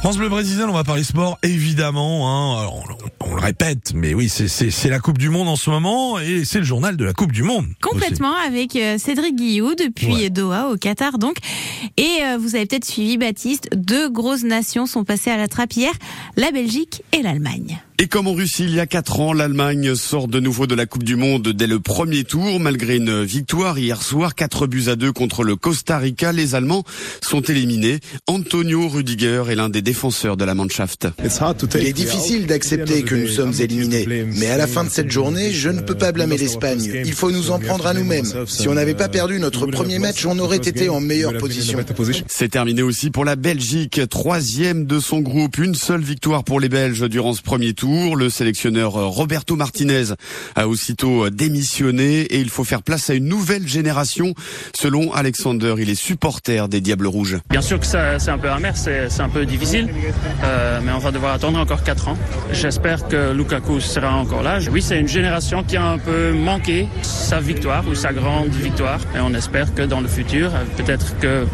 France 0.00 0.16
Bleu 0.16 0.28
Brésil, 0.28 0.64
on 0.68 0.72
va 0.72 0.84
parler 0.84 1.02
sport, 1.02 1.38
évidemment. 1.42 2.28
Hein. 2.28 2.60
Alors, 2.60 2.76
on, 2.76 3.26
on, 3.30 3.34
le 3.34 3.40
répète, 3.40 3.92
mais 3.94 4.14
oui, 4.14 4.28
c'est 4.28 4.88
la 4.88 5.00
Coupe 5.00 5.18
du 5.18 5.28
Monde 5.28 5.48
en 5.48 5.56
ce 5.56 5.70
moment 5.70 6.18
et 6.20 6.44
c'est 6.44 6.60
le 6.60 6.64
journal 6.64 6.96
de 6.96 7.04
la 7.04 7.12
Coupe 7.12 7.32
du 7.32 7.42
Monde. 7.42 7.66
Complètement, 7.82 8.32
aussi. 8.38 8.46
avec 8.46 8.76
euh, 8.76 8.96
Cédric 8.96 9.34
Guillou 9.34 9.74
depuis 9.74 10.14
Ouais. 10.14 10.30
Doha 10.30 10.68
au 10.70 10.76
Qatar 10.76 11.18
donc. 11.18 11.36
Et 11.96 12.20
euh, 12.22 12.38
vous 12.38 12.54
avez 12.54 12.64
peut-être 12.66 12.84
suivi 12.84 13.18
Baptiste, 13.18 13.68
deux 13.74 14.08
grosses 14.08 14.44
nations 14.44 14.86
sont 14.86 15.04
passées 15.04 15.30
à 15.30 15.36
la 15.36 15.48
trappe 15.48 15.72
hier, 15.74 15.92
la 16.36 16.52
Belgique 16.52 17.02
et 17.12 17.22
l'Allemagne. 17.22 17.82
Et 18.00 18.06
comme 18.06 18.28
en 18.28 18.32
Russie 18.32 18.62
il 18.62 18.76
y 18.76 18.78
a 18.78 18.86
quatre 18.86 19.18
ans, 19.18 19.32
l'Allemagne 19.32 19.96
sort 19.96 20.28
de 20.28 20.38
nouveau 20.38 20.68
de 20.68 20.76
la 20.76 20.86
Coupe 20.86 21.02
du 21.02 21.16
Monde 21.16 21.48
dès 21.48 21.66
le 21.66 21.80
premier 21.80 22.22
tour. 22.22 22.60
Malgré 22.60 22.94
une 22.94 23.24
victoire 23.24 23.76
hier 23.76 24.02
soir, 24.02 24.36
4 24.36 24.68
buts 24.68 24.84
à 24.86 24.94
2 24.94 25.10
contre 25.10 25.42
le 25.42 25.56
Costa 25.56 25.98
Rica, 25.98 26.30
les 26.30 26.54
Allemands 26.54 26.84
sont 27.20 27.40
éliminés. 27.40 27.98
Antonio 28.28 28.86
Rudiger 28.88 29.42
est 29.50 29.56
l'un 29.56 29.68
des 29.68 29.82
défenseurs 29.82 30.36
de 30.36 30.44
la 30.44 30.54
Mannschaft. 30.54 31.08
Il 31.74 31.86
est 31.88 31.92
difficile 31.92 32.46
d'accepter 32.46 33.02
que 33.02 33.16
nous 33.16 33.26
sommes 33.26 33.54
éliminés, 33.58 34.06
mais 34.36 34.46
à 34.46 34.58
la 34.58 34.68
fin 34.68 34.84
de 34.84 34.90
cette 34.90 35.10
journée, 35.10 35.50
je 35.50 35.68
ne 35.68 35.80
peux 35.80 35.96
pas 35.96 36.12
blâmer 36.12 36.36
l'Espagne. 36.36 37.02
Il 37.04 37.14
faut 37.14 37.32
nous 37.32 37.50
en 37.50 37.58
prendre 37.58 37.88
à 37.88 37.94
nous-mêmes. 37.94 38.32
Si 38.46 38.68
on 38.68 38.74
n'avait 38.74 38.94
pas 38.94 39.08
perdu 39.08 39.40
notre 39.40 39.66
premier 39.66 39.98
match, 39.98 40.24
on 40.24 40.38
aurait 40.38 40.58
été 40.58 40.88
en 40.88 41.00
meilleure 41.00 41.36
position. 41.36 41.80
C'est 42.28 42.50
terminé 42.50 42.82
aussi 42.82 43.10
pour 43.10 43.24
la 43.24 43.34
Belgique, 43.34 44.02
troisième 44.08 44.86
de 44.86 45.00
son 45.00 45.18
groupe. 45.18 45.58
Une 45.58 45.74
seule 45.74 46.02
victoire 46.02 46.44
pour 46.44 46.60
les 46.60 46.68
Belges 46.68 47.02
durant 47.08 47.34
ce 47.34 47.42
premier 47.42 47.74
tour. 47.74 47.87
Le 47.88 48.28
sélectionneur 48.28 48.92
Roberto 48.92 49.56
Martinez 49.56 50.12
a 50.56 50.68
aussitôt 50.68 51.30
démissionné 51.30 52.20
et 52.20 52.38
il 52.38 52.50
faut 52.50 52.64
faire 52.64 52.82
place 52.82 53.08
à 53.08 53.14
une 53.14 53.24
nouvelle 53.24 53.66
génération. 53.66 54.34
Selon 54.74 55.12
Alexander, 55.14 55.74
il 55.78 55.88
est 55.88 55.94
supporter 55.94 56.68
des 56.68 56.82
Diables 56.82 57.06
Rouges. 57.06 57.38
Bien 57.48 57.62
sûr 57.62 57.80
que 57.80 57.86
c'est 57.86 58.28
un 58.28 58.36
peu 58.36 58.50
amer, 58.50 58.76
c'est 58.76 59.20
un 59.20 59.28
peu 59.30 59.46
difficile, 59.46 59.88
euh, 60.44 60.80
mais 60.84 60.92
on 60.92 60.98
va 60.98 61.10
devoir 61.12 61.32
attendre 61.32 61.58
encore 61.58 61.82
4 61.82 62.08
ans. 62.08 62.18
J'espère 62.52 63.08
que 63.08 63.32
Lukaku 63.32 63.80
sera 63.80 64.14
encore 64.14 64.42
là. 64.42 64.58
Oui, 64.70 64.82
c'est 64.82 65.00
une 65.00 65.08
génération 65.08 65.62
qui 65.62 65.78
a 65.78 65.84
un 65.86 65.98
peu 65.98 66.32
manqué 66.32 66.88
sa 67.00 67.40
victoire 67.40 67.88
ou 67.88 67.94
sa 67.94 68.12
grande 68.12 68.50
victoire, 68.50 69.00
et 69.16 69.20
on 69.20 69.32
espère 69.32 69.74
que 69.74 69.82
dans 69.82 70.02
le 70.02 70.08
futur, 70.08 70.54
euh, 70.54 70.64
peut-être 70.76 71.18
que 71.20 71.46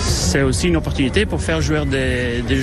c'est 0.00 0.42
aussi 0.42 0.68
une 0.68 0.76
opportunité 0.76 1.26
pour 1.26 1.42
faire 1.42 1.60
jouer 1.60 1.84
des, 1.86 2.42
des, 2.42 2.62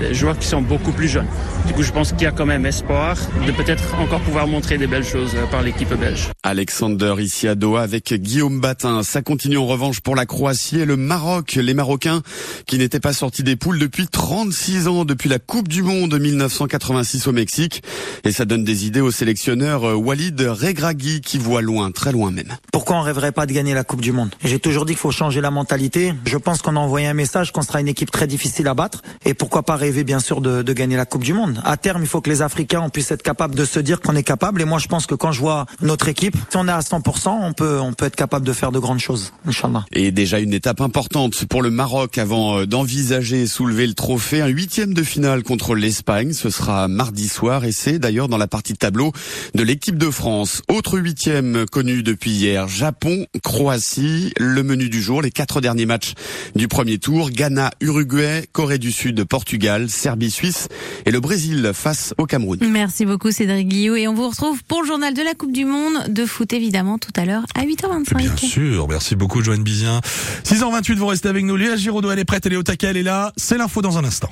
des 0.00 0.14
joueurs 0.14 0.38
qui 0.38 0.46
sont 0.46 0.62
beaucoup 0.62 0.92
plus 0.92 1.08
jeunes. 1.08 1.26
Du 1.66 1.72
coup, 1.72 1.82
je 1.82 1.92
pense 1.92 2.12
qu'il 2.12 2.22
y 2.22 2.26
a 2.26 2.30
quand 2.32 2.44
même 2.44 2.66
espoir 2.66 3.16
de 3.46 3.52
peut-être 3.52 3.82
encore 3.98 4.20
pouvoir 4.20 4.46
montrer 4.46 4.76
des 4.76 4.86
belles 4.86 5.04
choses 5.04 5.30
euh, 5.34 5.46
par 5.46 5.62
l'équipe 5.62 5.92
belge. 5.94 6.28
Alexander 6.42 7.14
ici 7.20 7.48
à 7.48 7.54
Doha 7.54 7.82
avec 7.82 8.12
Guillaume 8.12 8.60
Batin. 8.60 9.02
Ça 9.02 9.22
continue 9.22 9.56
en 9.56 9.66
revanche 9.66 10.00
pour 10.00 10.14
la 10.14 10.26
Croatie 10.26 10.80
et 10.80 10.84
le 10.84 10.96
Maroc. 10.96 11.54
Les 11.54 11.72
Marocains 11.72 12.22
qui 12.66 12.76
n'étaient 12.76 13.00
pas 13.00 13.14
sortis 13.14 13.42
des 13.42 13.56
poules 13.56 13.78
depuis 13.78 14.06
36 14.08 14.88
ans, 14.88 15.04
depuis 15.04 15.30
la 15.30 15.38
Coupe 15.38 15.68
du 15.68 15.82
Monde 15.82 16.18
1986 16.20 17.28
au 17.28 17.32
Mexique. 17.32 17.82
Et 18.24 18.32
ça 18.32 18.44
donne 18.44 18.64
des 18.64 18.86
idées 18.86 19.00
au 19.00 19.10
sélectionneur 19.10 19.84
euh, 19.84 19.94
Walid 19.94 20.38
Regragui 20.40 21.22
qui 21.22 21.38
voit 21.38 21.62
loin, 21.62 21.90
très 21.92 22.12
loin 22.12 22.30
même. 22.30 22.56
Pourquoi 22.72 22.96
on 22.96 23.02
rêverait 23.02 23.32
pas 23.32 23.46
de 23.46 23.52
gagner 23.52 23.72
la 23.72 23.84
Coupe 23.84 24.02
du 24.02 24.12
Monde? 24.12 24.30
J'ai 24.44 24.58
toujours 24.58 24.84
dit 24.84 24.92
qu'il 24.92 25.00
faut 25.00 25.10
changer 25.10 25.40
la 25.40 25.50
mentalité. 25.50 26.12
Je 26.26 26.36
pense 26.36 26.60
qu'on 26.60 26.73
a 26.76 26.80
envoyé 26.80 27.06
un 27.06 27.14
message 27.14 27.52
qu'on 27.52 27.62
sera 27.62 27.80
une 27.80 27.88
équipe 27.88 28.10
très 28.10 28.26
difficile 28.26 28.68
à 28.68 28.74
battre. 28.74 29.02
Et 29.24 29.34
pourquoi 29.34 29.62
pas 29.62 29.76
rêver 29.76 30.04
bien 30.04 30.20
sûr 30.20 30.40
de, 30.40 30.62
de 30.62 30.72
gagner 30.72 30.96
la 30.96 31.06
Coupe 31.06 31.24
du 31.24 31.32
Monde. 31.32 31.60
À 31.64 31.76
terme, 31.76 32.02
il 32.02 32.08
faut 32.08 32.20
que 32.20 32.30
les 32.30 32.42
Africains 32.42 32.80
on 32.80 32.90
puisse 32.90 33.10
être 33.10 33.22
capables 33.22 33.54
de 33.54 33.64
se 33.64 33.80
dire 33.80 34.00
qu'on 34.00 34.16
est 34.16 34.22
capable. 34.22 34.60
Et 34.60 34.64
moi, 34.64 34.78
je 34.78 34.88
pense 34.88 35.06
que 35.06 35.14
quand 35.14 35.32
je 35.32 35.40
vois 35.40 35.66
notre 35.80 36.08
équipe, 36.08 36.36
si 36.50 36.56
on 36.56 36.68
est 36.68 36.72
à 36.72 36.80
100%, 36.80 37.28
on 37.28 37.52
peut 37.52 37.80
on 37.80 37.92
peut 37.92 38.06
être 38.06 38.16
capable 38.16 38.46
de 38.46 38.52
faire 38.52 38.72
de 38.72 38.78
grandes 38.78 38.98
choses. 38.98 39.32
Inch'Allah. 39.46 39.84
Et 39.92 40.10
déjà 40.10 40.38
une 40.40 40.52
étape 40.52 40.80
importante 40.80 41.44
pour 41.46 41.62
le 41.62 41.70
Maroc 41.70 42.18
avant 42.18 42.58
euh, 42.58 42.66
d'envisager 42.66 43.46
soulever 43.46 43.86
le 43.86 43.94
trophée. 43.94 44.40
Un 44.40 44.48
huitième 44.48 44.94
de 44.94 45.02
finale 45.02 45.42
contre 45.42 45.74
l'Espagne. 45.74 46.32
Ce 46.32 46.50
sera 46.50 46.88
mardi 46.88 47.28
soir 47.28 47.64
et 47.64 47.72
c'est 47.72 47.98
d'ailleurs 47.98 48.28
dans 48.28 48.38
la 48.38 48.46
partie 48.46 48.72
de 48.72 48.78
tableau 48.78 49.12
de 49.54 49.62
l'équipe 49.62 49.98
de 49.98 50.10
France. 50.10 50.62
Autre 50.68 50.98
huitième 50.98 51.66
connu 51.66 52.02
depuis 52.02 52.30
hier. 52.30 52.68
Japon, 52.68 53.26
Croatie. 53.42 54.32
Le 54.38 54.62
menu 54.62 54.88
du 54.88 55.02
jour, 55.02 55.22
les 55.22 55.30
quatre 55.30 55.60
derniers 55.60 55.86
matchs 55.86 56.14
du 56.54 56.68
premier 56.68 56.98
tour. 56.98 57.30
Ghana, 57.30 57.70
Uruguay, 57.80 58.46
Corée 58.52 58.78
du 58.78 58.92
Sud, 58.92 59.24
Portugal, 59.24 59.88
Serbie, 59.88 60.30
Suisse 60.30 60.68
et 61.06 61.10
le 61.10 61.20
Brésil 61.20 61.72
face 61.74 62.14
au 62.18 62.26
Cameroun. 62.26 62.58
Merci 62.68 63.06
beaucoup 63.06 63.30
Cédric 63.30 63.68
Guillou 63.68 63.96
et 63.96 64.08
on 64.08 64.14
vous 64.14 64.28
retrouve 64.28 64.62
pour 64.64 64.82
le 64.82 64.86
journal 64.86 65.14
de 65.14 65.22
la 65.22 65.34
Coupe 65.34 65.52
du 65.52 65.64
Monde 65.64 66.08
de 66.08 66.26
foot 66.26 66.52
évidemment 66.52 66.98
tout 66.98 67.12
à 67.16 67.24
l'heure 67.24 67.44
à 67.54 67.64
8h25. 67.64 68.16
Bien 68.16 68.36
sûr, 68.36 68.88
merci 68.88 69.16
beaucoup 69.16 69.42
Joanne 69.42 69.62
Bizien. 69.62 70.00
6h28, 70.44 70.94
vous 70.94 71.06
restez 71.06 71.28
avec 71.28 71.44
nous. 71.44 71.56
Léa 71.56 71.76
Giraudot, 71.76 72.10
elle 72.10 72.18
est 72.18 72.24
prête, 72.24 72.46
elle 72.46 72.52
est 72.52 72.56
au 72.56 72.62
taquet, 72.62 72.88
elle 72.88 72.96
est 72.96 73.02
là. 73.02 73.32
C'est 73.36 73.58
l'info 73.58 73.82
dans 73.82 73.98
un 73.98 74.04
instant. 74.04 74.30